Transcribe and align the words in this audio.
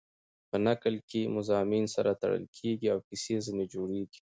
په 0.49 0.57
نکل 0.67 0.95
کښي 1.09 1.21
مضامین 1.37 1.85
سره 1.95 2.11
تړل 2.21 2.43
کېږي 2.57 2.87
او 2.93 2.99
کیسه 3.07 3.35
ځیني 3.45 3.65
جوړېږي. 3.73 4.19